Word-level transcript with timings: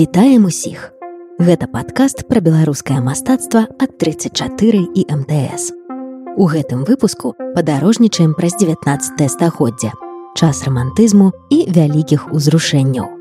Вітаем 0.00 0.46
усіх. 0.48 0.94
Гэта 1.36 1.66
падкаст 1.68 2.22
пра 2.24 2.40
беларускае 2.40 3.02
мастацтва 3.04 3.66
ад 3.76 3.98
34 4.00 4.78
і 4.96 5.02
МТС. 5.12 5.76
У 6.40 6.48
гэтым 6.48 6.88
выпуску 6.88 7.34
падарожнічаем 7.36 8.32
праз 8.32 8.56
19 8.56 9.20
стагоддзя, 9.28 9.92
час 10.40 10.64
рамантызму 10.64 11.34
і 11.52 11.58
вялікіх 11.68 12.32
узрушэнняў. 12.32 13.12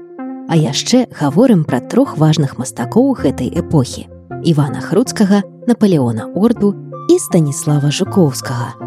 А 0.48 0.56
яшчэ 0.56 1.12
гаворым 1.12 1.66
пра 1.68 1.84
трох 1.84 2.16
важных 2.16 2.56
мастакоў 2.56 3.12
гэтай 3.12 3.52
эпохі: 3.60 4.08
Івана 4.48 4.80
Хруцкага, 4.80 5.44
Наполеона 5.68 6.32
Орду 6.32 6.72
і 7.12 7.20
Станіслава 7.20 7.92
Жукоўскага. 7.92 8.80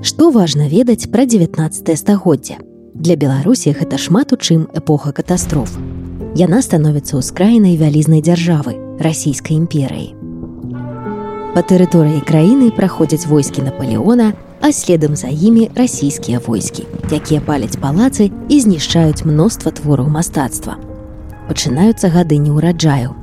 Што 0.00 0.32
важна 0.32 0.72
ведаць 0.72 1.12
пра 1.12 1.28
19 1.28 1.92
стагоддзя? 2.00 2.64
Для 2.98 3.14
Беларусі 3.14 3.70
гэта 3.78 3.94
шмат 3.94 4.32
у 4.34 4.36
чым 4.36 4.66
эпоха 4.74 5.12
катастроф. 5.14 5.70
Яна 6.34 6.58
становіцца 6.58 7.22
ўскраінай 7.22 7.78
вялізнай 7.78 8.18
дзяржавы 8.26 8.74
расійскай 8.98 9.54
імперыі. 9.54 10.18
Па 11.54 11.62
тэрыторыі 11.62 12.18
краіны 12.26 12.74
праходзяць 12.74 13.30
войскі 13.30 13.62
Наполеона, 13.62 14.34
а 14.58 14.72
следам 14.74 15.14
за 15.14 15.30
імі 15.30 15.70
расійскія 15.78 16.42
войскі, 16.42 16.90
якія 17.14 17.38
паляць 17.38 17.78
палацы 17.78 18.34
і 18.34 18.56
знішчаюць 18.66 19.22
мноства 19.22 19.70
твораў 19.70 20.10
мастацтва. 20.10 20.74
Пачынаюцца 21.46 22.10
гады 22.10 22.42
неўраджаю. 22.42 23.14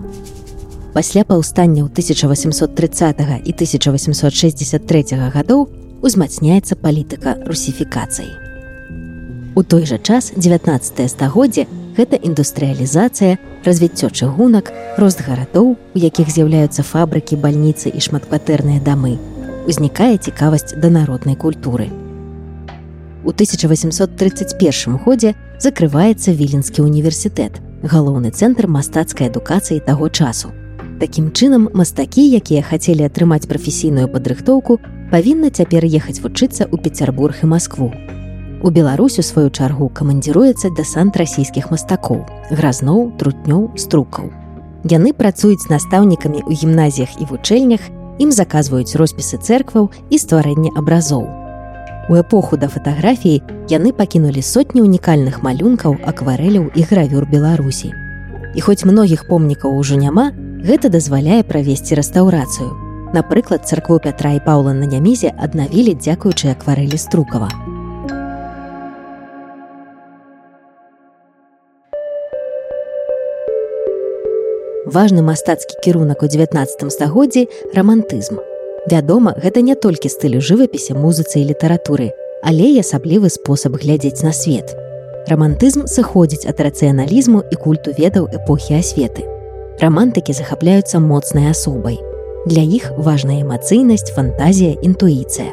Пасля 0.96 1.28
паўстання 1.28 1.84
ў 1.84 1.92
1830 1.92 3.44
і 3.44 3.52
1863 3.52 5.04
гадоў 5.36 5.68
узмацняецца 6.00 6.80
палітыка 6.80 7.44
русіфікацыі. 7.44 8.45
У 9.56 9.64
той 9.64 9.86
жа 9.86 9.98
час 9.98 10.34
19 10.36 11.10
стагоддзе 11.10 11.64
гэта 11.96 12.20
індустрыялізацыя, 12.20 13.40
развіццё 13.64 14.12
чыгунак, 14.12 14.72
рост 15.00 15.24
гарадоў, 15.24 15.80
у 15.96 15.98
якіх 15.98 16.28
з'яўляюцца 16.28 16.84
фабрыкі, 16.84 17.40
бальніцы 17.40 17.88
і 17.88 18.00
шматкватэрныя 18.04 18.84
дамы. 18.84 19.16
Узнікае 19.64 20.20
цікавасць 20.20 20.76
да 20.76 20.92
народнай 20.92 21.40
культуры. 21.40 21.88
У 23.24 23.32
1831 23.32 25.00
годзе 25.08 25.34
закрываецца 25.64 26.36
віленскі 26.36 26.84
універсітэт, 26.84 27.64
галоўны 27.80 28.36
цэнтр 28.36 28.68
мастацкай 28.68 29.32
адукацыі 29.32 29.80
таго 29.80 30.12
часу. 30.12 30.52
Такім 31.00 31.32
чынам 31.32 31.72
мастакі, 31.72 32.28
якія 32.28 32.60
хацелі 32.60 33.08
атрымаць 33.08 33.48
прафесійную 33.48 34.12
падрыхтоўку, 34.12 34.84
павінны 35.16 35.48
цяпер 35.48 35.88
ехаць 35.88 36.20
вучыцца 36.20 36.68
ў 36.68 36.76
Пецярбург 36.76 37.40
і 37.44 37.56
Маскву. 37.56 37.96
У 38.66 38.72
Беларусь 38.72 39.20
у 39.20 39.22
сваю 39.22 39.52
чаргу 39.54 39.92
камандзіруецца 39.94 40.72
дэсант 40.74 41.14
расійскіх 41.22 41.68
мастакоў, 41.70 42.24
гразноў, 42.50 43.12
трутнёў, 43.22 43.68
струкаў. 43.78 44.32
Яны 44.90 45.14
працуюць 45.14 45.70
настаўнікамі 45.70 46.42
ў 46.42 46.66
гімназіях 46.66 47.14
і 47.22 47.28
вучэльнях, 47.30 47.86
ім 48.18 48.34
заказваюць 48.34 48.98
роспісы 48.98 49.38
церкваў 49.38 49.92
і 50.10 50.18
стварэнне 50.18 50.74
абразоў. 50.82 51.30
У 52.10 52.18
эпоху 52.18 52.58
да 52.58 52.66
фатаграфіі 52.66 53.44
яны 53.70 53.94
пакінулі 53.94 54.42
сотні 54.42 54.82
унікальных 54.82 55.46
малюнкаў, 55.46 56.02
акварэляў 56.02 56.74
і 56.74 56.88
гравюр 56.90 57.30
Беларусі. 57.30 57.94
І 58.58 58.66
хоць 58.66 58.82
многіх 58.82 59.30
помнікаў 59.30 59.78
ужо 59.78 59.94
няма, 59.94 60.34
гэта 60.66 60.90
дазваляе 60.90 61.46
правесці 61.46 62.02
рэстаўрацыю. 62.02 62.74
Напрыклад, 63.14 63.70
царкву 63.70 64.02
Пятра 64.02 64.34
і 64.34 64.42
Паўла 64.42 64.74
на 64.74 64.90
нямізе 64.90 65.38
аднавілі 65.38 65.94
дзякуючы 66.02 66.50
акварэлі 66.50 66.98
струкава. 66.98 67.54
Важны 74.86 75.22
мастацкі 75.22 75.76
кірунак 75.84 76.24
у 76.24 76.28
19 76.28 76.92
стагоддзі 76.92 77.48
рамантызм. 77.74 78.40
Вядома, 78.92 79.34
гэта 79.34 79.62
не 79.62 79.76
толькі 79.76 80.10
стылю 80.10 80.42
жывапісе 80.42 80.94
музыцы 80.94 81.42
і 81.42 81.50
літаратуры, 81.50 82.12
але 82.46 82.70
і 82.78 82.82
асаблівы 82.86 83.30
спосаб 83.30 83.82
глядзець 83.82 84.22
на 84.22 84.32
свет. 84.32 84.76
Рамантызм 85.26 85.90
сыходзіць 85.90 86.46
ад 86.46 86.62
рацыяналізму 86.62 87.42
і 87.50 87.56
культу 87.56 87.94
ведаў 87.98 88.30
эпохі 88.30 88.78
асветы. 88.78 89.26
Рамантыкі 89.82 90.34
захапляюцца 90.38 91.02
моцнай 91.02 91.50
асобай. 91.50 91.98
Для 92.46 92.62
іх 92.62 92.94
важная 92.98 93.42
эмацыйнасць, 93.42 94.14
фантазія, 94.14 94.78
інтуіцыя. 94.86 95.50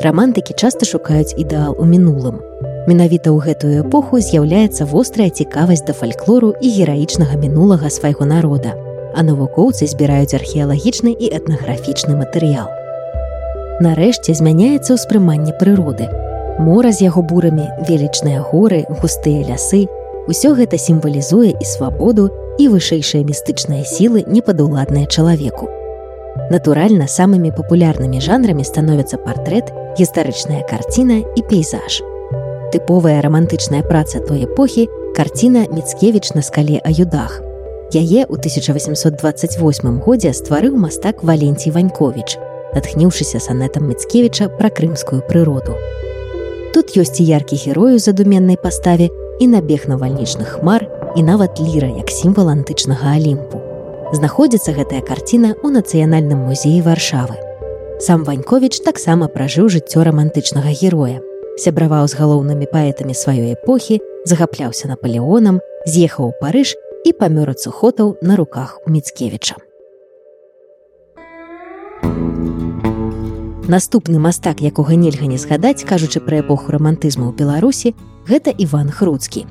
Рамантыкі 0.00 0.56
часта 0.56 0.88
шукаюць 0.88 1.36
ідэал 1.36 1.76
у 1.76 1.84
мінулым, 1.84 2.40
Менавіта 2.82 3.30
ў 3.30 3.38
гэтую 3.46 3.74
эпоху 3.86 4.18
з'яўляецца 4.18 4.90
вострая 4.90 5.30
цікавасць 5.30 5.86
да 5.86 5.94
фальклору 5.94 6.50
і 6.58 6.66
гераічнага 6.66 7.38
мінулага 7.38 7.86
свайго 7.86 8.26
народа. 8.26 8.74
А 9.14 9.22
навукоўцы 9.22 9.86
збіраюць 9.86 10.34
археалагічны 10.34 11.14
і 11.14 11.30
этнаграфічны 11.30 12.18
матэрыял. 12.18 12.66
Нарэшце 13.86 14.34
змяняецца 14.34 14.98
ўспрыманне 14.98 15.54
прыроды. 15.62 16.10
Мора 16.58 16.90
з 16.90 17.06
яго 17.06 17.22
бурамі, 17.22 17.70
велічныя 17.86 18.42
горы, 18.50 18.82
густыя 18.98 19.46
лясы, 19.46 19.86
усё 20.26 20.58
гэта 20.58 20.74
сімвалізуе 20.74 21.54
і 21.54 21.64
свабоду 21.64 22.34
і 22.58 22.66
вышэйшыя 22.66 23.22
містычныя 23.22 23.86
сілы 23.86 24.26
непадуладныя 24.26 25.06
чалавеку. 25.06 25.70
Натуральна, 26.50 27.06
самымі 27.06 27.54
папулярнымі 27.54 28.18
жанрамі 28.18 28.66
становяцца 28.66 29.22
партрэт, 29.22 29.70
гістарычная 30.02 30.66
карціна 30.66 31.22
і 31.22 31.46
пейзаж 31.46 32.02
тыповая 32.72 33.20
рамантычная 33.20 33.84
праца 33.84 34.18
той 34.24 34.48
эпохі 34.48 34.88
карціна 35.14 35.68
Мецкевіч 35.68 36.32
на 36.34 36.42
скале 36.42 36.80
аюдах. 36.80 37.44
Яе 37.92 38.24
ў 38.24 38.34
1828 38.40 40.00
годзе 40.00 40.32
стварыў 40.32 40.80
мастак 40.80 41.20
Валенцій 41.20 41.70
Ваньковіч, 41.70 42.40
натхніўшыся 42.72 43.36
санетам 43.36 43.92
Мецкевіча 43.92 44.48
пра 44.48 44.72
крымскую 44.72 45.20
прыроду. 45.28 45.76
Тут 46.72 46.96
ёсць 46.96 47.20
і 47.20 47.28
яркі 47.28 47.60
герою 47.60 48.00
задуменнай 48.00 48.56
паставе 48.56 49.12
і 49.40 49.46
набег 49.52 49.84
навальнічных 49.92 50.56
хмар 50.56 50.88
і 51.16 51.22
нават 51.22 51.60
ліра 51.60 51.92
як 51.92 52.08
сімвал 52.08 52.48
антычнага 52.48 53.12
алімпу. 53.12 53.60
Знаходзіцца 54.16 54.72
гэтая 54.72 55.04
карціна 55.04 55.52
ў 55.60 55.68
нацыянальным 55.76 56.48
музеі 56.48 56.80
варшавы. 56.80 57.36
Сам 58.00 58.24
Ваньковіч 58.24 58.80
таксама 58.80 59.28
пражыў 59.28 59.68
жыццё 59.68 60.00
рамантычнага 60.00 60.72
героя, 60.72 61.20
сябраваў 61.58 62.08
з 62.08 62.16
галоўнымі 62.16 62.66
паэтамі 62.72 63.14
сваёй 63.14 63.52
эпохі, 63.56 64.00
захапляўся 64.24 64.88
наполеонам, 64.88 65.60
з'ехаў 65.86 66.30
у 66.30 66.34
парыж 66.40 66.74
і 67.04 67.12
памёр 67.12 67.50
ад 67.52 67.60
сухотаў 67.60 68.16
на 68.22 68.36
руках 68.36 68.80
у 68.86 68.90
міцкевіча. 68.90 69.56
Наступны 73.68 74.18
мастак, 74.18 74.60
якога 74.60 74.96
нельга 74.96 75.26
не 75.26 75.38
згадаць, 75.38 75.84
кажучы 75.86 76.20
пра 76.20 76.42
эпоху 76.42 76.74
рамантызму 76.74 77.30
ў 77.30 77.36
Беларусі, 77.36 77.94
гэта 78.26 78.50
Іван 78.50 78.90
Хруцкі. 78.90 79.46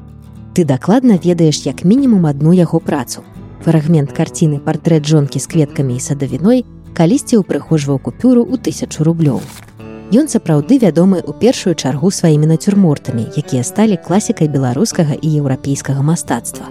Ты 0.53 0.65
дакладна 0.65 1.15
ведаеш 1.15 1.63
як 1.65 1.83
мінімум 1.87 2.27
адну 2.27 2.51
яго 2.51 2.83
працу. 2.83 3.23
Фрагмент 3.63 4.11
карціны 4.11 4.59
партрэт 4.59 5.07
жонкі 5.07 5.39
з 5.39 5.47
кветкамі 5.47 5.95
і 5.95 6.03
садавіной 6.03 6.65
калісьці 6.93 7.39
ўпрыхожваў 7.39 8.03
купюру 8.03 8.43
ў 8.43 8.59
тысячу 8.59 9.07
рублёў. 9.07 9.39
Ён 10.11 10.27
сапраўды 10.27 10.75
вядомы 10.75 11.23
ў 11.23 11.31
першую 11.39 11.71
чаргу 11.71 12.11
сваімі 12.11 12.43
нацюрмортамі, 12.51 13.31
якія 13.31 13.63
сталі 13.63 13.95
класікай 13.95 14.51
беларускага 14.51 15.15
і 15.15 15.27
еўрапейскага 15.39 16.03
мастацтва. 16.03 16.67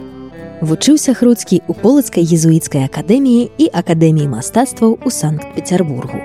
Вучыўся 0.61 1.17
хруцкі 1.17 1.65
ў 1.65 1.73
полацкай 1.73 2.21
езуіцкай 2.21 2.85
акадэміі 2.85 3.49
і 3.57 3.71
акадэміі 3.73 4.29
мастацтваў 4.29 5.01
у 5.01 5.09
санкт-пецярбургу. 5.09 6.21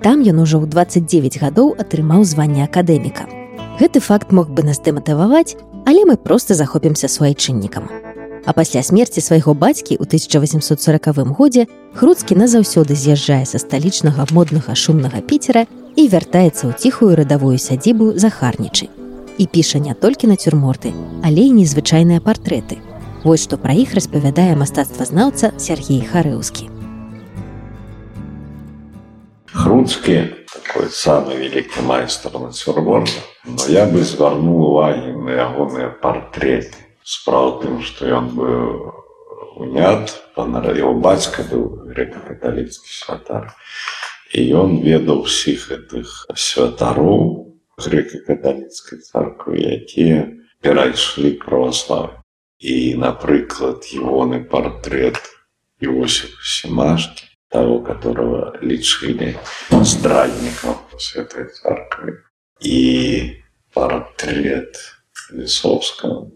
Там 0.00 0.24
ён 0.24 0.40
ужо 0.40 0.64
ў 0.64 0.72
29 0.72 1.36
гадоў 1.44 1.76
атрымаў 1.76 2.24
званне 2.24 2.64
акадэміка. 2.64 3.28
Гэты 3.76 4.00
факт 4.00 4.32
мог 4.32 4.48
бы 4.48 4.64
нас 4.64 4.80
дэматываваць, 4.80 5.60
але 5.84 6.08
мы 6.08 6.16
проста 6.16 6.56
захопімся 6.56 7.04
суайчыннікам. 7.04 8.05
А 8.46 8.52
пасля 8.52 8.82
смерці 8.82 9.18
свайго 9.20 9.58
бацькі 9.58 9.98
ў 9.98 10.06
1840 10.06 11.34
годзе 11.34 11.66
хруцкі 11.98 12.38
назаўсёды 12.38 12.94
з'язджае 12.94 13.42
са 13.42 13.58
сталічнага 13.58 14.22
моднага 14.30 14.78
шумнага 14.78 15.18
піцера 15.18 15.66
і 15.98 16.06
вяртаецца 16.06 16.70
ў 16.70 16.72
ціхую 16.78 17.18
радавую 17.18 17.58
сядзібу 17.58 18.14
захарнічы. 18.14 18.86
І 19.42 19.50
піша 19.50 19.82
не 19.82 19.98
толькі 19.98 20.30
нацюрморты, 20.30 20.94
але 21.26 21.50
і 21.50 21.58
незвычайныя 21.58 22.22
партрэты. 22.22 22.78
Вось 23.26 23.42
што 23.42 23.58
пра 23.58 23.74
іх 23.74 23.98
распавядае 23.98 24.54
мастацтвазнаўца 24.54 25.58
Сергей 25.58 26.06
Харэўскі. 26.06 26.70
Хруцкі 29.50 30.46
такой 30.54 30.86
самы 30.94 31.34
вялікі 31.34 31.82
майстар 31.82 32.38
нацюрморта, 32.38 33.18
но 33.42 33.66
я 33.66 33.90
бы 33.90 34.06
звярнуў 34.06 34.70
увагі 34.70 35.18
на 35.18 35.34
ягоныя 35.34 35.90
партреты. 35.98 36.85
Справа 37.06 37.62
тым, 37.62 37.82
што 37.86 38.08
ён 38.10 38.30
быў 38.34 38.62
унят, 39.62 40.10
панарадзіў 40.34 40.98
бацька 41.04 41.46
быў 41.50 41.66
грэка-каталіцкі 41.92 42.90
святар 42.98 43.52
і 44.34 44.42
ён 44.60 44.80
ведаў 44.82 45.22
усіх 45.28 45.68
гэтых 45.70 46.10
святароў 46.34 47.22
грэка-каталіцкай 47.86 49.00
царквы 49.06 49.62
якія 49.78 50.26
перайшлі 50.60 51.36
православе 51.44 52.20
і 52.58 52.76
напрыклад 52.98 53.86
егоны 53.92 54.42
портрет 54.44 55.20
Иосифа 55.78 56.42
Семашки, 56.42 57.26
того, 57.48 57.80
которого 57.80 58.56
лечили 58.62 59.36
здравником 59.70 60.76
Святой 60.98 61.48
Церкви, 61.50 62.14
и 62.60 63.42
портрет 63.72 64.76
Лисовского, 65.30 66.30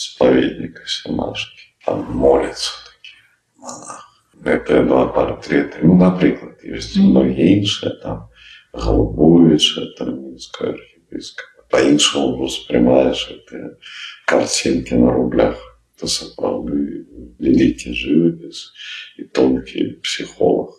споведника 0.00 0.82
Семашки. 0.86 1.74
Там 1.84 2.10
молится 2.10 2.72
такие 2.86 3.22
монах. 3.56 4.06
Это 4.44 4.82
два 4.82 5.06
портрета. 5.08 5.78
Ну, 5.82 5.96
например, 5.96 6.56
есть 6.62 6.96
многие 6.96 7.58
іншие, 7.58 7.92
там, 8.02 8.30
Голубовича, 8.72 9.82
Терминского 9.98 10.70
архиепископа. 10.70 11.62
По-іншому 11.70 12.38
воспринимаешь 12.38 13.30
это 13.30 13.76
картинки 14.26 14.94
на 14.94 15.12
рублях. 15.12 15.58
Это 15.96 16.06
сапраўды 16.06 17.06
великий 17.38 17.92
живопис 17.92 18.72
и 19.18 19.24
тонкий 19.24 20.00
психолог. 20.02 20.70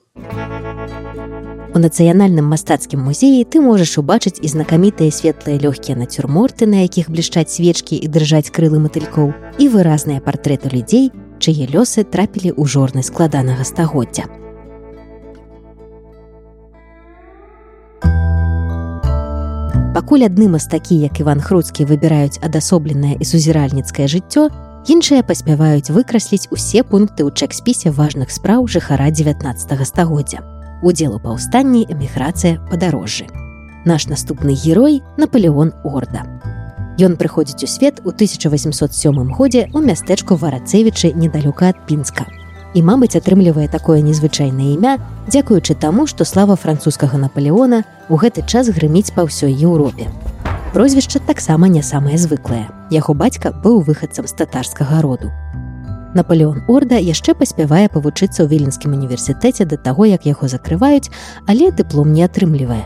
У 1.71 1.79
нацыянальным 1.79 2.51
мастацкім 2.51 2.99
музеі 3.07 3.45
ты 3.47 3.61
можаш 3.63 3.95
убачыць 4.01 4.43
і 4.43 4.49
знакамітыя 4.51 5.07
светлыя 5.07 5.55
лёгкія 5.55 5.95
нацюрморты, 5.95 6.67
на 6.67 6.83
якіх 6.83 7.07
блішчаць 7.07 7.47
свечкі 7.47 7.95
і 7.95 8.11
дрыжаць 8.11 8.51
крылы 8.51 8.83
матылькоў 8.83 9.31
і 9.55 9.65
выразныя 9.71 10.19
партрэты 10.19 10.67
людзей, 10.67 11.15
чые 11.39 11.71
лёсы 11.71 12.03
трапілі 12.03 12.51
ў 12.59 12.67
жорны 12.67 13.07
складанага 13.07 13.63
стагоддзя. 13.63 14.27
Пакуль 19.95 20.27
адны 20.27 20.51
мастакі, 20.51 20.99
як 20.99 21.23
Іван 21.23 21.39
Хруцкі 21.39 21.87
выбіраюць 21.87 22.43
адасобленае 22.43 23.15
і 23.15 23.23
сузіральніцкае 23.23 24.11
жыццё, 24.11 24.51
іншыя 24.91 25.23
паспяваюць 25.23 25.87
выкрасліць 25.87 26.51
усе 26.51 26.83
пункты 26.83 27.23
ў 27.23 27.31
чэк-спісе 27.31 27.95
важных 27.95 28.27
спраў 28.27 28.67
жыхара 28.67 29.07
19 29.07 29.87
стагоддзя. 29.87 30.43
Удзел 30.81 31.15
у 31.15 31.19
паўстанні 31.19 31.85
эміграцыя 31.89 32.59
падарожжы. 32.69 33.27
Наш 33.85 34.07
наступны 34.07 34.53
герой 34.53 35.01
Наполеон 35.17 35.73
Орда. 35.83 36.25
Ён 36.99 37.17
прыходзіць 37.17 37.63
у 37.63 37.67
свет 37.67 38.01
у 38.05 38.09
1807 38.09 39.33
годзе 39.33 39.69
ў 39.69 39.79
мястэчку 39.81 40.35
варацэвічы 40.35 41.13
недалёка 41.13 41.73
ад 41.73 41.77
пінска. 41.87 42.25
І, 42.73 42.81
мабыць, 42.81 43.17
атрымлівае 43.19 43.67
такое 43.67 44.01
незвычайнае 44.01 44.75
імя, 44.75 44.97
дзякуючы 45.27 45.75
таму, 45.75 46.07
што 46.07 46.23
слава 46.25 46.55
французскага 46.55 47.17
Наполеона 47.17 47.83
ў 48.09 48.15
гэты 48.15 48.45
час 48.45 48.69
грыміць 48.69 49.11
па 49.11 49.27
ўсёй 49.27 49.51
Еўропе 49.51 50.07
прозвішча 50.73 51.19
таксама 51.19 51.67
не 51.67 51.83
самае 51.83 52.17
звыклае. 52.17 52.67
Яго 52.91 53.13
бацька 53.13 53.51
быў 53.51 53.83
выхадцам 53.83 54.27
з 54.27 54.33
татарскага 54.33 55.01
роду. 55.01 55.31
Наполеон 56.13 56.63
Орда 56.67 56.99
яшчэ 56.99 57.31
паспявае 57.39 57.87
павучыцца 57.87 58.43
ў 58.43 58.51
віленскім 58.51 58.91
універсітэце 58.91 59.63
да 59.65 59.77
таго, 59.79 60.05
як 60.05 60.25
яго 60.27 60.47
закрываюць, 60.51 61.07
але 61.47 61.71
дыплом 61.71 62.11
не 62.11 62.27
атрымлівае. 62.27 62.83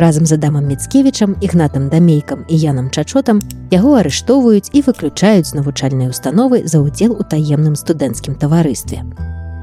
Разам 0.00 0.24
з 0.26 0.32
адамам 0.40 0.64
Мецкевічам, 0.72 1.36
ігнатам 1.40 1.88
дамейкам 1.92 2.44
і 2.48 2.56
янам 2.56 2.88
чачотам 2.90 3.40
яго 3.70 3.94
арыштоўваюць 4.00 4.70
і 4.72 4.80
выключаюць 4.88 5.52
з 5.52 5.60
навучальнай 5.60 6.08
установы 6.08 6.64
за 6.64 6.80
ўдзел 6.80 7.12
у 7.12 7.20
таемным 7.28 7.76
студэнцкім 7.76 8.40
таварыстве. 8.40 9.04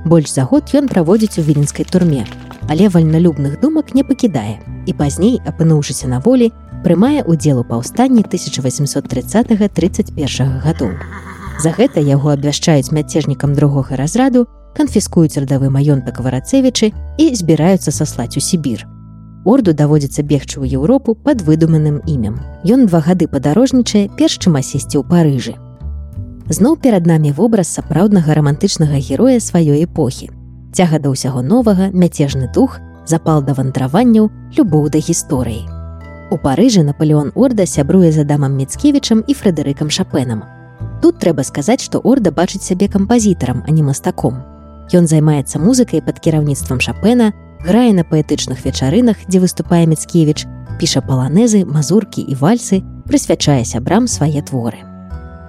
Больш 0.06 0.30
за 0.32 0.46
год 0.46 0.70
ён 0.78 0.88
праводзіць 0.88 1.42
у 1.42 1.44
віленскай 1.44 1.86
турме, 1.86 2.26
але 2.70 2.90
вальналюбных 2.94 3.60
думак 3.60 3.96
не 3.98 4.04
пакідае. 4.06 4.62
І 4.86 4.94
пазней, 4.94 5.42
апынуўшыся 5.50 6.06
на 6.08 6.20
волі, 6.22 6.54
прымае 6.86 7.26
ўдзел 7.26 7.60
у 7.60 7.66
паўстанні 7.66 8.22
1830-31 8.22 10.62
гадоў. 10.62 10.94
За 11.60 11.74
гэта 11.76 12.00
яго 12.00 12.32
абвяшчаюць 12.32 12.92
мяцежнікам 12.96 13.54
другога 13.54 14.00
разраду, 14.00 14.46
канфіскуюць 14.78 15.36
радавы 15.36 15.68
маёнтак 15.68 16.22
варацэвічы 16.24 16.92
і 17.20 17.26
збіраюцца 17.36 17.92
саслаць 17.92 18.38
у 18.38 18.44
Сібір. 18.44 18.88
Орду 19.44 19.74
даводзіцца 19.74 20.24
бегчы 20.24 20.64
ў 20.64 20.80
Еўропу 20.80 21.16
пад 21.16 21.44
выдуманым 21.44 22.00
імем. 22.08 22.40
Ён 22.64 22.88
два 22.88 23.04
гады 23.04 23.28
падарожнічае 23.28 24.08
перш 24.16 24.40
чым 24.40 24.56
асесці 24.56 25.00
ў 25.00 25.04
парыжы. 25.04 25.56
Зноў 26.48 26.78
перад 26.80 27.08
намі 27.08 27.32
вобраз 27.36 27.68
сапраўднага 27.76 28.36
рамантычнага 28.40 29.00
героя 29.00 29.40
сваёй 29.40 29.84
эпохі. 29.84 30.32
Цяга 30.72 31.00
да 31.00 31.12
ўсяго 31.12 31.44
новага, 31.44 31.92
мяцежны 31.92 32.48
дух, 32.56 32.80
запал 33.04 33.44
да 33.44 33.52
вандраванняў, 33.52 34.32
любоў 34.56 34.88
да 34.90 35.00
гісторыі. 35.00 35.68
У 36.32 36.38
парыжы 36.38 36.84
Наполеон 36.84 37.32
Орда 37.36 37.66
сябруе 37.66 38.12
за 38.12 38.24
дамам 38.24 38.56
Мецкевічам 38.56 39.26
і 39.28 39.34
фрэдэрыкам 39.34 39.90
Шапенам. 39.90 40.59
Тут 41.02 41.20
трэба 41.20 41.44
сказаць, 41.44 41.82
што 41.82 42.00
Орда 42.04 42.32
бачыць 42.32 42.64
сябе 42.64 42.88
кампазітарам, 42.88 43.64
а 43.68 43.72
не 43.72 43.84
мастаком. 43.84 44.44
Ён 44.92 45.08
займаецца 45.08 45.60
музыкай 45.60 46.02
пад 46.02 46.20
кіраўніцтвам 46.20 46.82
Шапена, 46.82 47.32
грае 47.64 47.94
на 47.94 48.04
паэтычных 48.04 48.66
вечарынах, 48.66 49.18
дзе 49.28 49.40
выступае 49.40 49.86
Мецкевіч, 49.88 50.46
піша 50.80 51.02
паланезы, 51.02 51.64
мазуркі 51.64 52.22
і 52.22 52.36
вальсы, 52.36 52.84
прысвячае 53.08 53.64
сябрам 53.66 54.08
свае 54.08 54.42
творы. 54.42 54.84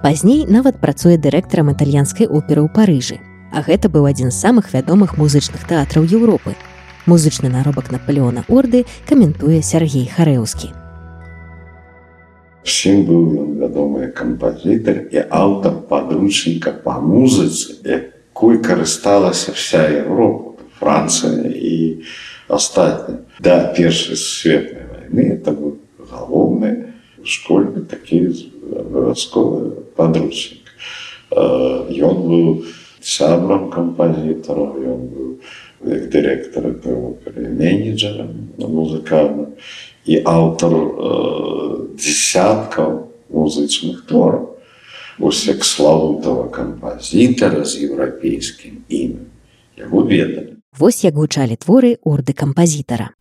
Пазней 0.01 0.45
нават 0.47 0.79
працуе 0.81 1.17
дырэктарам 1.17 1.71
італьянскай 1.75 2.25
оперы 2.25 2.65
ў 2.65 2.69
Парыжы. 2.73 3.19
А 3.51 3.61
гэта 3.61 3.91
быў 3.91 4.07
адзін 4.07 4.31
з 4.31 4.39
самых 4.39 4.71
вядомых 4.73 5.17
музычных 5.19 5.67
тэатраў 5.67 6.07
Еўропы, 6.07 6.55
музычны 7.05 7.51
наробак 7.51 7.91
Наполеона 7.91 8.45
Орды 8.47 8.85
каментуе 9.05 9.61
Сергей 9.61 10.07
Харэўскі. 10.07 10.80
Всім 12.63 13.05
быў 13.09 13.21
ён 13.41 13.49
вядомы 13.57 14.07
кампазітар 14.13 15.07
і 15.09 15.25
аўтар 15.33 15.81
падручніка 15.89 16.73
па 16.85 16.99
музыцы, 17.01 17.81
якой 17.81 18.61
карысталася 18.61 19.53
вся 19.57 19.81
Европа, 20.05 20.61
Францыя 20.81 21.49
і 21.49 22.01
астатні 22.47 23.17
да 23.39 23.73
першай 23.77 24.17
светлай 24.17 24.85
вайны 24.89 25.37
это 25.37 25.53
быў 25.53 25.77
галоўны 26.09 26.93
школьны 27.25 27.85
такі 27.85 28.33
абавязковы 28.81 29.85
падручнік. 29.97 30.69
Ён 31.31 32.17
быў 32.29 32.65
сябрам 33.01 33.69
кампазітараў, 33.73 34.77
ён 34.85 35.01
быў 35.09 35.29
як 35.85 36.09
директора 36.09 36.69
оперы, 36.69 37.49
менеджером 37.49 38.49
музыкальным 38.57 39.55
и 40.05 40.21
автор 40.25 40.73
э, 40.73 41.87
десятков 41.97 43.07
музычных 43.29 44.05
творов. 44.05 44.49
Усек 45.19 45.63
славутого 45.63 46.49
композитора 46.49 47.63
с 47.63 47.75
европейским 47.75 48.83
именем. 48.89 49.27
Его 49.77 50.01
ведали. 50.01 50.57
Вось 50.79 51.03
як 51.03 51.15
гучалі 51.15 51.55
творы 51.55 51.97
орды 52.03 52.33
кампазітара. 52.33 53.11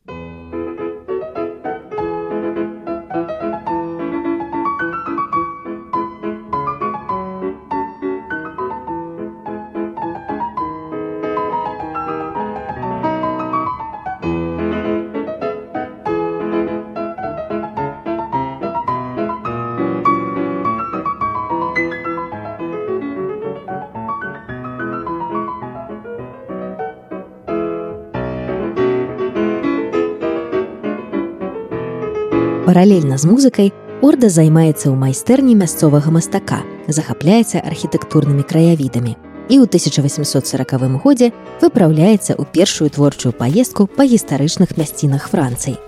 Паралельна 32.71 33.19
з 33.19 33.27
музыкай 33.27 33.73
орда 33.99 34.29
займаецца 34.31 34.87
ў 34.87 34.95
майстэрні 34.95 35.57
мясцовага 35.59 36.13
мастака, 36.15 36.61
захапляецца 36.87 37.59
архітэктурнымі 37.67 38.47
краявідамі. 38.47 39.17
І 39.51 39.59
ў 39.59 39.67
1840 39.67 41.03
годзе 41.03 41.33
выпраўляецца 41.59 42.39
ў 42.39 42.47
першую 42.47 42.87
творчую 42.95 43.35
паездку 43.35 43.89
па 43.91 44.07
гістарычных 44.07 44.79
мясцінах 44.79 45.27
Францыі. 45.35 45.83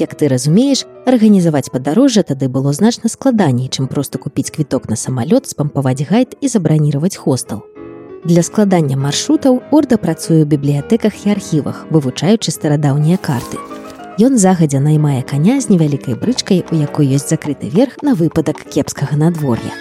Як 0.00 0.16
ты 0.16 0.32
разумееш, 0.32 0.88
арганізаваць 1.04 1.68
падарожжа 1.68 2.24
тады 2.24 2.48
было 2.48 2.72
значна 2.72 3.12
складаней, 3.12 3.68
чым 3.68 3.84
проста 3.84 4.16
купіць 4.16 4.56
квіток 4.56 4.88
на 4.88 4.96
самалёт, 4.96 5.52
спампаваць 5.52 6.00
гайд 6.08 6.32
і 6.40 6.48
забраніраваць 6.48 7.20
хостал. 7.20 7.60
Для 8.24 8.40
складання 8.40 8.96
маршрутаў 8.96 9.60
орда 9.68 10.00
працуе 10.00 10.48
ў 10.48 10.48
бібліятэках 10.48 11.28
і 11.28 11.36
архівах, 11.36 11.84
вывучаючы 11.92 12.48
старадаўнія 12.56 13.20
карты. 13.20 13.60
Ён 14.14 14.38
загадзя 14.38 14.78
наймае 14.78 15.22
каня 15.26 15.58
з 15.58 15.74
невялікай 15.74 16.14
брычкай, 16.14 16.62
у 16.70 16.74
якой 16.78 17.10
ёсць 17.18 17.26
закрыты 17.26 17.66
верх 17.66 17.98
на 18.06 18.14
выпадак 18.14 18.62
кепскага 18.70 19.16
надвор'я. 19.18 19.74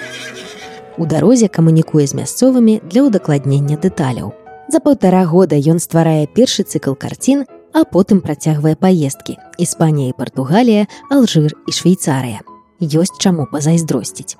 У 0.97 1.05
дарозе 1.05 1.47
камунікуе 1.47 2.07
з 2.09 2.17
мясцовымі 2.17 2.81
для 2.89 3.05
ўдакладнення 3.05 3.77
дэталяў. 3.77 4.33
За 4.73 4.81
паўтара 4.81 5.21
года 5.29 5.53
ён 5.53 5.77
стварае 5.77 6.25
першы 6.25 6.65
цыкл 6.65 6.97
карцін, 6.97 7.45
а 7.77 7.85
потым 7.85 8.25
працягвае 8.25 8.73
паездкі. 8.73 9.37
Іспанія 9.61 10.09
і 10.09 10.17
Партугалія, 10.17 10.87
Алжыр 11.13 11.53
і 11.67 11.71
Швейцарыя. 11.71 12.41
ёсць 12.81 13.17
чаму 13.21 13.45
пазайздросціць. 13.45 14.37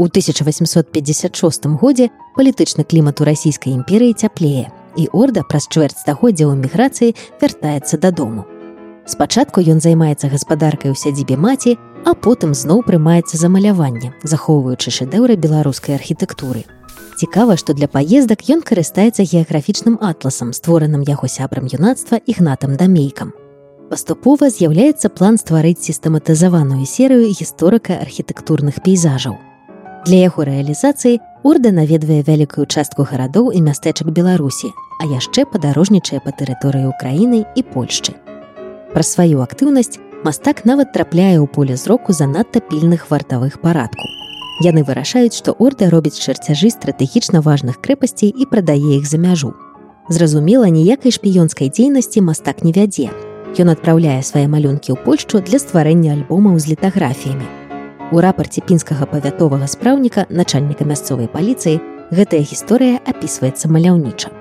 У 0.00 0.08
1856 0.08 1.66
годзе 1.76 2.08
палітычны 2.36 2.88
клімат 2.88 3.20
у 3.20 3.24
расійскай 3.28 3.76
імперыі 3.76 4.16
цяплее, 4.16 4.72
і 4.96 5.12
орда 5.12 5.44
праз 5.44 5.68
чвэрць 5.68 6.00
стагоддзя 6.00 6.48
ў 6.48 6.56
міграцыі 6.56 7.14
вяртаецца 7.36 8.00
дадому. 8.00 8.48
Спачатку 9.06 9.60
ён 9.60 9.80
займаецца 9.80 10.28
гаспадаркай 10.28 10.90
у 10.90 10.94
сядзібе 10.94 11.36
маці, 11.36 11.76
а 12.04 12.14
потым 12.14 12.54
зноў 12.54 12.82
прымаецца 12.86 13.36
за 13.36 13.48
маляванне, 13.48 14.12
захоўваючы 14.22 14.90
шэдэўры 14.90 15.36
беларускай 15.36 15.94
архітэктуры. 15.94 16.64
Цікава, 17.20 17.56
што 17.60 17.74
для 17.76 17.88
паездак 17.88 18.48
ён 18.48 18.62
карыстаецца 18.64 19.28
геаграфічным 19.28 19.98
атласам, 20.00 20.52
створаным 20.56 21.04
яго 21.04 21.28
сябрам 21.28 21.68
юнацтва 21.68 22.16
ігнатам 22.24 22.76
дамейкам. 22.80 23.32
Паступова 23.90 24.48
з'яўляецца 24.48 25.10
план 25.10 25.36
стварыць 25.36 25.84
сістэматызаваную 25.84 26.86
серыю 26.86 27.28
гісторыка-архітэктурных 27.28 28.80
пейзажаў. 28.80 29.36
Для 30.06 30.30
яго 30.30 30.48
рэалізацыі 30.48 31.20
Орда 31.42 31.72
наведвае 31.72 32.22
вялікую 32.22 32.64
частку 32.66 33.04
гарадоў 33.04 33.52
і 33.52 33.60
мястэчак 33.68 34.12
Беларусі, 34.12 34.72
а 35.00 35.08
яшчэ 35.08 35.44
падарожнічае 35.48 36.20
па 36.24 36.32
тэрыторыі 36.36 36.88
Украіны 36.92 37.44
і 37.56 37.62
Польшчы. 37.64 38.16
Пра 38.94 39.02
сваю 39.06 39.38
актыўнасць 39.42 40.00
мастак 40.26 40.64
нават 40.66 40.90
трапляе 40.92 41.38
ў 41.38 41.46
поле 41.46 41.76
зроку 41.78 42.12
занадта 42.12 42.58
пільных 42.58 43.06
вартавых 43.10 43.60
парадку. 43.62 44.02
Яны 44.66 44.82
вырашаюць, 44.82 45.38
што 45.38 45.54
орда 45.56 45.88
робіць 45.94 46.18
чарцяжы 46.18 46.74
стратэгічна 46.74 47.40
важных 47.40 47.78
крэпасцей 47.80 48.34
і 48.34 48.46
прадае 48.50 48.98
іх 48.98 49.06
за 49.06 49.22
мяжу. 49.22 49.54
Зразумела, 50.10 50.66
ніякай 50.66 51.14
шпіёнскай 51.14 51.70
дзейнасці 51.70 52.20
мастак 52.26 52.66
не 52.66 52.74
вядзе. 52.74 53.14
Ён 53.54 53.70
адпраўляе 53.70 54.18
свае 54.26 54.50
малюнкі 54.50 54.92
ў 54.92 54.98
Польшчу 55.06 55.38
для 55.38 55.62
стварэння 55.62 56.18
альбомаў 56.18 56.58
з 56.58 56.74
літаграфіямі. 56.74 57.46
У 58.10 58.18
рапарце 58.18 58.58
пінскага 58.58 59.06
павятовага 59.06 59.70
спраўніка 59.70 60.26
начальніка 60.28 60.82
мясцовай 60.82 61.30
паліцыі 61.30 61.78
гэтая 62.10 62.42
гісторыя 62.42 62.98
апісваецца 63.06 63.70
маляўніча. 63.70 64.34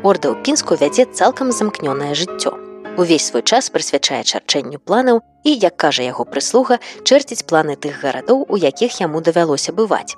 Орда 0.00 0.32
ў 0.32 0.40
пінску 0.40 0.80
вядзе 0.80 1.04
цалкам 1.12 1.52
замкнёнае 1.52 2.16
жыццё. 2.16 2.61
Увесь 2.96 3.24
свой 3.24 3.42
час 3.42 3.70
прысвячае 3.72 4.20
чарчэнню 4.20 4.76
планаў 4.76 5.22
і, 5.48 5.50
як 5.56 5.76
кажа 5.80 6.04
яго 6.04 6.28
прыслуга, 6.28 6.76
чэрціць 7.08 7.48
планы 7.48 7.76
тых 7.80 8.04
гарадоў, 8.04 8.44
у 8.52 8.56
якіх 8.60 9.00
яму 9.00 9.24
давялося 9.24 9.72
бываць. 9.72 10.12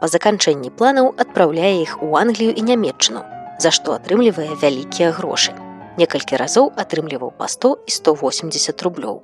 Па 0.00 0.10
заканчэнні 0.10 0.74
планаў 0.74 1.14
адпраўляе 1.22 1.78
іх 1.82 2.02
у 2.02 2.18
Англію 2.18 2.50
і 2.50 2.66
нямметчыну, 2.66 3.22
за 3.62 3.70
што 3.70 3.94
атрымлівае 3.94 4.58
вялікія 4.58 5.14
грошы. 5.14 5.54
Некалькі 6.02 6.36
разоў 6.36 6.74
атрымліваў 6.76 7.30
па 7.38 7.46
100 7.46 7.72
і 7.86 7.90
180 7.94 8.82
рублёў. 8.82 9.22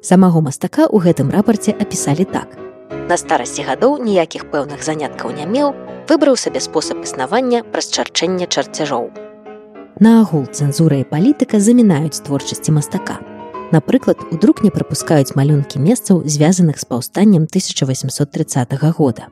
Самаго 0.00 0.40
мастака 0.40 0.88
ў 0.88 0.96
гэтым 0.96 1.28
рапарце 1.28 1.76
апісалі 1.76 2.24
так. 2.24 2.56
На 3.10 3.20
старасці 3.20 3.68
гадоў 3.68 4.00
ніякіх 4.00 4.48
пэўных 4.48 4.80
заняткаў 4.80 5.36
не 5.36 5.44
меў, 5.44 5.76
выбраў 6.08 6.40
сабе 6.40 6.64
спосаб 6.64 7.04
існавання 7.04 7.62
праз 7.68 7.92
чарчэння 7.92 8.48
чарцяжоў. 8.48 9.29
На 10.00 10.20
агул 10.22 10.46
цэнзура 10.48 11.00
і 11.00 11.08
палітыка 11.08 11.60
замінаюць 11.60 12.24
творчасці 12.26 12.72
мастака. 12.72 13.20
Напрыклад, 13.70 14.18
у 14.32 14.36
друк 14.36 14.64
не 14.64 14.70
прапускаюць 14.74 15.36
малюнкі 15.36 15.78
месцаў, 15.78 16.24
звязаных 16.26 16.80
з 16.80 16.84
паўстаннем 16.84 17.44
1830 17.44 18.74
года. 18.96 19.28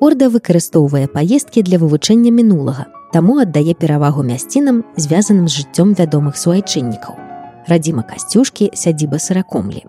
Орда 0.00 0.30
выкарыстоўвае 0.30 1.06
паездкі 1.10 1.62
для 1.62 1.78
вывучэння 1.78 2.30
мінулага, 2.30 2.86
таму 3.12 3.42
аддае 3.42 3.74
перавагу 3.74 4.22
мясцінам, 4.22 4.84
звязаным 4.96 5.48
з 5.48 5.60
жыццём 5.60 5.98
вядомых 5.98 6.38
суайчыннікаў 6.38 7.28
радзіма 7.68 8.02
касцюшкі 8.02 8.70
сядзіба 8.74 9.20
сыракомлі. 9.20 9.84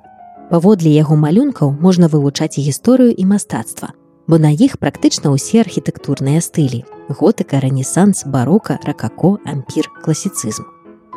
Паводле 0.51 0.91
яго 0.91 1.15
малюнкаў 1.15 1.71
можна 1.79 2.09
вывучаць 2.11 2.57
і 2.59 2.65
гісторыю 2.67 3.13
і 3.13 3.25
мастацтва, 3.25 3.93
бо 4.27 4.37
на 4.37 4.51
іх 4.51 4.77
практычна 4.83 5.31
ўсе 5.33 5.61
архітэктурныя 5.63 6.41
стылі: 6.43 6.83
готыка, 7.09 7.59
рэнесанс, 7.59 8.23
барока, 8.25 8.79
ракако, 8.85 9.37
ампір, 9.45 9.89
класіцызм. 10.05 10.63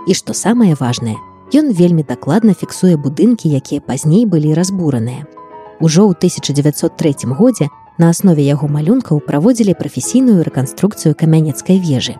І 0.09 0.15
што 0.19 0.35
самае 0.35 0.75
важнае, 0.75 1.17
ён 1.55 1.71
вельмі 1.71 2.03
дакладна 2.03 2.55
фіксуе 2.55 2.97
будынкі, 2.97 3.53
якія 3.53 3.81
пазней 3.81 4.27
былі 4.27 4.55
разбураныя. 4.59 5.29
Ужо 5.81 6.09
ў 6.09 6.17
1903 6.17 7.29
годзе 7.37 7.69
на 7.99 8.11
аснове 8.11 8.43
яго 8.43 8.67
малюнкаў 8.67 9.21
праводзілі 9.21 9.79
прафесійную 9.79 10.43
рэканструкцыю 10.43 11.15
камянецкай 11.15 11.79
вежы 11.79 12.17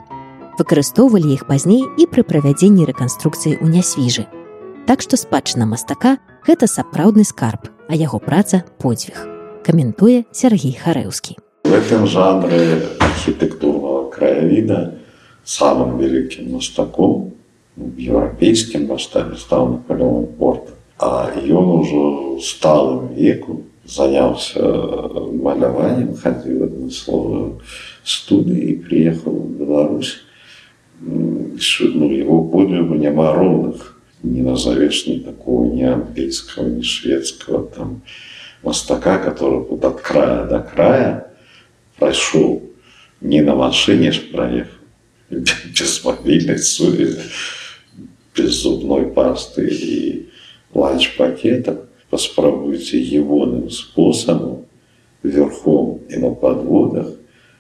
выкарыстоўвалі 0.59 1.33
іх 1.35 1.47
пазней 1.49 1.85
і 1.99 2.07
пры 2.07 2.25
правядзенні 2.29 2.87
рэканструкцыі 2.89 3.59
ў 3.59 3.67
нясвіжы. 3.73 4.29
Так 4.87 5.03
што 5.05 5.17
спадчына 5.17 5.67
мастака 5.69 6.19
гэта 6.47 6.67
сапраўдны 6.67 7.25
скарб, 7.25 7.71
а 7.89 7.95
яго 7.97 8.19
праца 8.19 8.65
подзвіг. 8.83 9.17
Каментуе 9.63 10.25
Сергій 10.33 10.75
Харэўскі. 10.75 11.39
В 11.72 11.74
этом 11.74 12.08
жанре 12.08 12.80
архітэктурного 13.04 14.08
краявіда 14.10 14.94
самым 15.44 15.98
вялікім 16.00 16.56
мастаком 16.56 17.34
в 17.76 18.00
еўрапейскім 18.00 18.88
маштабе 18.88 19.36
стаў 19.36 19.68
Наполеон 19.74 20.28
порт. 20.40 20.72
А 20.98 21.28
ён 21.36 21.68
ужо 21.84 22.40
сталым 22.40 23.12
веку 23.20 23.68
заняўся 23.84 24.64
маляваннем, 24.64 26.16
хадзіў 26.16 26.64
адмысловую 26.72 27.60
студыі 28.08 28.72
і 28.72 28.80
приехал 28.88 29.36
в 29.36 29.52
Беларусь 29.60 30.16
ну, 31.02 32.10
его 32.10 32.44
подвигу 32.44 32.96
няма 32.96 33.34
ровных. 33.34 34.00
Не 34.24 34.42
назовешь 34.42 35.06
ни 35.06 35.20
такого, 35.20 35.66
ни 35.66 35.84
английского, 35.84 36.68
ни 36.68 36.82
шведского 36.82 37.68
там 37.68 38.02
мостака, 38.64 39.20
который 39.20 39.60
вот 39.60 39.86
от 39.86 40.02
края 40.02 40.46
до 40.46 40.60
края 40.60 41.28
прошел 42.03 42.63
не 43.21 43.43
на 43.43 43.55
машине 43.55 44.13
проехал, 44.33 44.73
без 45.31 46.05
мобильной 46.05 46.59
сури, 46.59 47.15
без 48.37 48.51
зубной 48.63 49.07
пасты 49.07 49.69
и 49.69 50.29
ланч-пакетов. 50.75 51.79
Поспробуйте 52.11 53.01
егоным 53.01 53.71
способом 53.71 54.67
верхом 55.23 56.01
и 56.11 56.17
на 56.17 56.35
подводах 56.35 57.07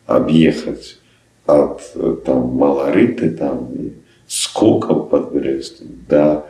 объехать 0.06 0.98
от 1.46 1.80
там 2.24 2.48
маларыты 2.48 3.30
там 3.30 3.70
скокаў 4.26 5.08
под 5.08 5.32
брестом 5.32 5.88
да 6.08 6.44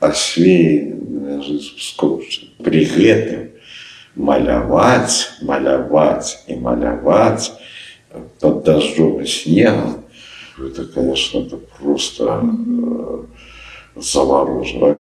асвеі 0.00 0.94
скорча 1.80 2.46
при 2.62 2.84
гэтым 2.84 3.53
маляваць 4.16 5.42
маляваць 5.42 6.38
і 6.46 6.56
маляваць 6.56 7.52
под 8.40 8.62
дожджом 8.64 9.20
и 9.20 9.26
снегом 9.26 10.04
это 10.58 10.84
конечно 10.84 11.40
это 11.40 11.56
просто 11.78 12.40
э, 12.42 13.22
заворожено 13.96 14.96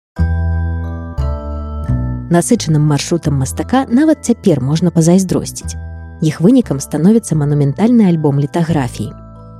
насычаным 2.29 2.81
маршрутам 2.81 3.35
мастака 3.35 3.85
нават 3.89 4.25
цяпер 4.25 4.61
можна 4.61 4.91
пазайздросціць 4.91 5.75
іх 6.23 6.39
вынікам 6.39 6.79
становіцца 6.79 7.35
манументальны 7.35 8.07
альбом 8.07 8.39
літаграфіі. 8.39 9.11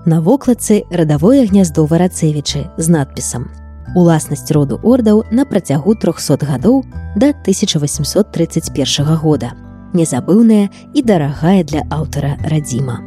На 0.05 0.21
вокладцы 0.21 0.83
радавое 0.91 1.45
гняздо 1.47 1.85
варацэвічы 1.85 2.71
з 2.77 2.87
надпісам. 2.89 3.62
Уласнасць 3.95 4.51
роду 4.51 4.79
ордаў 4.83 5.23
на 5.31 5.45
працягу 5.45 5.95
300 5.95 6.45
гадоў 6.45 6.83
да 7.15 7.29
1831 7.29 9.15
года. 9.15 9.53
Незабыўная 9.93 10.69
і 10.93 11.01
дарагая 11.01 11.63
для 11.63 11.83
аўтара 11.89 12.37
радзіма. 12.41 13.01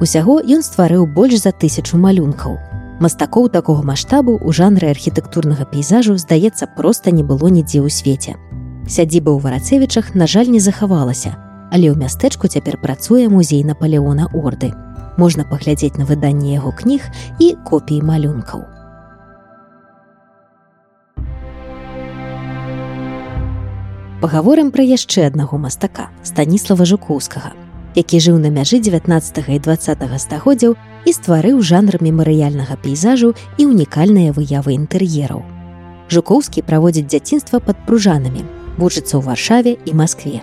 Усяго 0.00 0.40
ён 0.40 0.62
стварыў 0.64 1.06
больш 1.06 1.42
за 1.42 1.52
тысячу 1.52 2.00
малюнкаў. 2.00 2.56
Мастакоў 3.00 3.48
такога 3.52 3.84
маштабу 3.84 4.40
ў 4.40 4.52
жанры 4.56 4.88
архітэктурнага 4.88 5.68
пейзажу, 5.68 6.16
здаецца, 6.16 6.64
проста 6.76 7.12
не 7.12 7.22
было 7.22 7.52
нідзе 7.52 7.84
ў 7.84 7.92
свеце. 7.92 8.40
Сядзіба 8.88 9.36
ў 9.36 9.40
варацэвічах, 9.44 10.14
на 10.14 10.24
жаль, 10.24 10.48
не 10.48 10.60
захавалася, 10.60 11.36
але 11.68 11.92
ў 11.92 12.00
мястэчку 12.00 12.48
цяпер 12.48 12.80
працуе 12.80 13.28
музей 13.28 13.64
Наполеона 13.64 14.32
орды 14.32 14.72
можна 15.16 15.44
паглядзець 15.44 15.96
на 15.96 16.04
выданне 16.04 16.54
яго 16.54 16.72
кніг 16.72 17.04
і 17.40 17.56
копіі 17.64 18.04
малюнкаў. 18.04 18.75
Пагаворым 24.20 24.72
пра 24.72 24.82
яшчэ 24.82 25.26
аднаго 25.28 25.58
мастака 25.60 26.08
станіслава 26.24 26.88
жукоўскага, 26.88 27.52
які 27.94 28.20
жыў 28.20 28.40
на 28.40 28.48
мяжы 28.48 28.80
19 28.80 29.44
і 29.48 29.58
20 29.60 30.04
стагоддзяў 30.24 30.76
і 31.04 31.10
стварыў 31.12 31.60
жанр 31.60 32.00
мемарыяльнага 32.00 32.80
пейзажу 32.80 33.34
і 33.58 33.68
унікальныя 33.68 34.32
выявы 34.32 34.74
інтэр'ераў. 34.80 35.44
Жукоўскі 36.08 36.62
праводзіць 36.62 37.08
дзяцінства 37.12 37.60
пад 37.60 37.76
пружанамі, 37.86 38.44
вучыцца 38.78 39.16
ў 39.18 39.22
варшаве 39.26 39.76
і 39.84 39.92
Маскве 39.92 40.40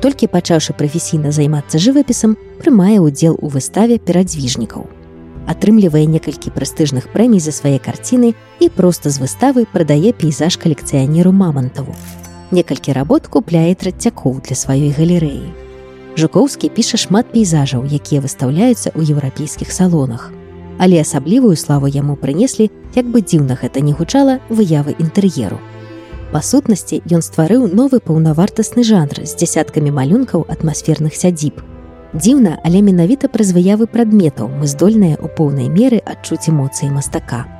толькі 0.00 0.30
пачаўшы 0.32 0.72
прафесійна 0.72 1.30
займацца 1.32 1.78
жывапісам, 1.78 2.36
прымае 2.60 2.98
ўдзел 3.04 3.36
у 3.36 3.52
выставе 3.52 4.00
перадзвіжнікаў. 4.00 4.88
Атрымлівае 5.50 6.06
некалькі 6.06 6.52
прэстыжных 6.54 7.10
прэмій 7.12 7.40
за 7.40 7.52
свае 7.52 7.78
карціны 7.78 8.34
і 8.60 8.66
проста 8.72 9.10
з 9.10 9.20
выставы 9.20 9.66
прадае 9.68 10.12
пейзаж 10.16 10.56
калекцыянеру 10.56 11.32
мамантаву. 11.32 11.96
Некалькі 12.50 12.92
работ 12.92 13.30
купляе 13.30 13.74
трацякоў 13.78 14.42
для 14.42 14.58
сваёй 14.58 14.90
галерэі. 14.90 15.46
Жукоўскі 16.18 16.68
піша 16.74 16.98
шмат 16.98 17.30
пейзажаў, 17.30 17.86
якія 17.86 18.18
выстаўляюцца 18.18 18.90
ў 18.90 19.14
еўрапейскіх 19.14 19.70
салонах. 19.70 20.34
Але 20.82 20.98
асаблівую 20.98 21.54
славу 21.54 21.86
яму 21.86 22.16
прынеслі, 22.18 22.66
як 22.98 23.06
бы 23.06 23.22
дзіўна 23.22 23.54
гэта 23.54 23.78
не 23.78 23.94
гучала 23.94 24.40
выявы 24.50 24.98
інтэр'еру. 24.98 25.62
Па 26.34 26.42
сутнасці 26.42 27.02
ён 27.06 27.22
стварыў 27.22 27.70
новы 27.70 28.02
паўнавартасны 28.02 28.82
жанр 28.82 29.22
з 29.22 29.38
дзясяткамі 29.38 29.94
малюнкаў 29.94 30.46
атмасферных 30.50 31.14
сядзіб. 31.14 31.62
Дзіўна, 32.14 32.58
але 32.66 32.82
менавіта 32.82 33.30
праз 33.30 33.54
выявы 33.54 33.86
прадметаў 33.86 34.50
мы 34.50 34.66
здольныя 34.66 35.14
ў 35.14 35.30
поўнай 35.38 35.70
меры 35.70 36.02
адчуць 36.02 36.50
эмоцыі 36.50 36.90
мастака. 36.90 37.59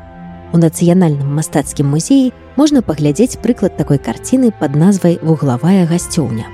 У 0.53 0.59
нацыянальным 0.59 1.35
мастацкім 1.39 1.87
музеі 1.95 2.33
можна 2.59 2.83
паглядзець 2.83 3.39
прыклад 3.43 3.77
такой 3.79 3.99
карціны 4.03 4.51
пад 4.51 4.75
назвай 4.75 5.19
вуглавая 5.23 5.87
гасцёўня. 5.87 6.47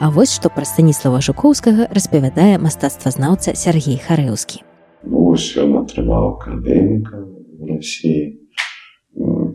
А 0.00 0.10
вось 0.12 0.34
што 0.36 0.52
пра 0.52 0.68
станіслава 0.68 1.20
жукоўскага 1.24 1.88
распавядае 1.96 2.60
мастацтвазнаўца 2.60 3.56
Сергей 3.56 3.96
Харэўскі. 4.04 4.60
Вось 5.02 5.56
ён 5.56 5.80
атрымаў 5.80 6.36
акадэміка 6.36 7.24
Росіі 7.72 8.36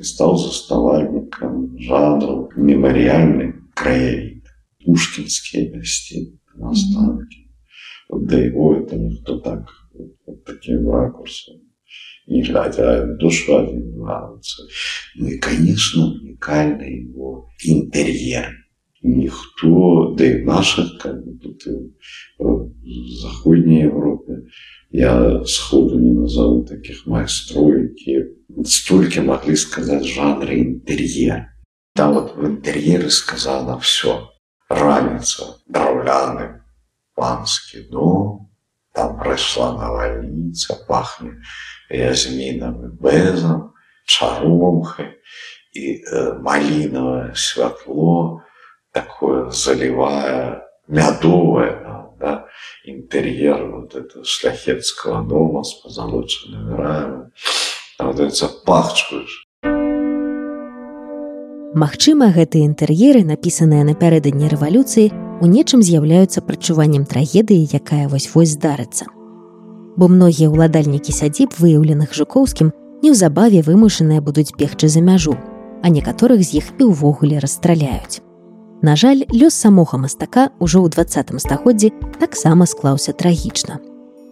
стаў 0.04 0.36
заставальнікам 0.42 1.78
жанру 1.80 2.50
мемарыяльны 2.58 3.54
краявід 3.78 4.50
пушкінскія 4.86 5.70
вясці 5.78 6.34
наставкі 6.58 7.46
да 8.10 8.38
его 8.38 8.76
это 8.76 8.98
ніхто 8.98 9.40
так 9.40 9.70
таким 10.46 10.90
ракурсом 10.90 11.63
не 12.28 12.42
глядя 12.42 13.06
душа 13.20 13.62
нравится. 13.62 14.64
Ну 15.16 15.28
и, 15.28 15.38
конечно, 15.38 16.06
уникальный 16.06 17.04
его 17.04 17.50
интерьер. 17.64 18.52
Никто, 19.02 20.16
да 20.16 20.26
и 20.26 20.42
в 20.42 20.46
наших, 20.46 20.98
как 21.00 21.26
бы 21.26 21.38
тут 21.38 21.62
в 22.40 22.72
Заходней 23.22 23.84
Европе, 23.84 24.44
я 24.92 25.44
сходу 25.46 26.00
не 26.00 26.12
назову 26.12 26.64
таких 26.64 27.06
майстров, 27.06 27.66
которые 27.66 28.36
столько 28.64 29.22
могли 29.22 29.56
сказать 29.58 30.06
жанры 30.06 30.60
интерьер. 30.60 31.48
Да, 31.96 32.12
вот 32.12 32.36
в 32.36 32.46
интерьере 32.46 33.10
сказано 33.10 33.78
все. 33.80 34.30
Раница, 34.70 35.58
дровляный, 35.68 36.62
панский 37.14 37.88
дом, 37.90 38.53
там 38.94 39.18
прошла 39.18 39.74
навальница, 39.74 40.78
пахнет 40.88 41.42
язмінам 41.90 42.98
бэзам, 43.02 43.74
чарумхай 44.06 45.18
і 45.74 45.86
э, 46.06 46.38
малінавае 46.42 47.34
святло 47.36 48.42
такое 48.94 49.50
залівае 49.50 50.62
мядовае 50.88 51.84
да, 52.24 52.48
інтэр'ер 52.86 53.68
вот 53.68 53.96
это 53.96 54.24
шляхецкага 54.24 55.24
дома 55.28 55.64
з 55.64 55.74
пазалочанымі 55.84 56.78
рамі 56.78 57.34
пахчуеш. 58.66 59.44
Магчыма, 61.74 62.30
гэтыя 62.30 62.70
інтэр'еры, 62.70 63.26
напісаныя 63.26 63.84
напярэдадні 63.84 64.46
рэвалюцыі, 64.46 65.10
у 65.44 65.52
нечым 65.52 65.84
з'яўляюцца 65.84 66.40
прачуваннем 66.40 67.04
трагедыі, 67.04 67.68
якая 67.68 68.08
вось-вось 68.08 68.56
здарыцца 68.56 69.12
бо 69.96 70.08
многія 70.08 70.50
ўладальнікі 70.50 71.14
сядзіб 71.14 71.54
выяўленых 71.60 72.14
жукоўскім 72.18 72.72
неўзабаве 73.06 73.62
вымушаныя 73.62 74.22
будуць 74.22 74.54
бегчы 74.58 74.90
за 74.90 75.02
мяжу, 75.02 75.38
а 75.84 75.90
некаторых 75.90 76.42
з 76.44 76.64
іх 76.64 76.74
і 76.80 76.90
ўвогуле 76.90 77.40
расстраляюць. 77.40 78.24
На 78.84 78.96
жаль, 78.96 79.24
лёс 79.32 79.54
самога 79.56 79.98
мастака 79.98 80.50
ўжо 80.60 80.84
ў 80.84 80.92
двадцатым 80.92 81.40
стагоддзі 81.40 81.94
таксама 82.20 82.66
склаўся 82.66 83.14
трагічна. 83.14 83.80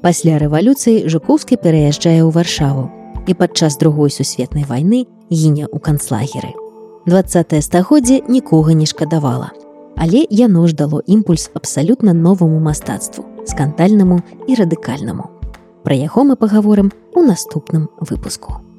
Пасля 0.01 0.41
рэвалюцыі 0.41 1.07
жукоўскі 1.07 1.61
пераязджае 1.61 2.25
ў 2.25 2.31
варшаву 2.33 2.89
і 3.29 3.37
падчас 3.37 3.77
другой 3.77 4.09
сусветнай 4.09 4.65
вайны 4.65 5.05
гіне 5.29 5.69
ў 5.69 5.77
канцлагеры. 5.77 6.57
Двае 7.05 7.61
стагоддзе 7.61 8.21
нікога 8.27 8.73
не 8.73 8.85
шкадавала. 8.85 9.53
Але 9.97 10.25
яно 10.29 10.67
ж 10.67 10.75
дало 10.75 11.03
імпульс 11.05 11.51
абсалютна 11.53 12.13
новаму 12.13 12.59
мастацтву, 12.59 13.25
скандальнаму 13.45 14.21
і 14.47 14.55
радыкальнаму. 14.55 15.29
Пра 15.83 15.95
яго 15.95 16.23
мы 16.23 16.35
пагаворым 16.35 16.91
у 17.13 17.21
наступным 17.21 17.89
выпуску. 17.99 18.70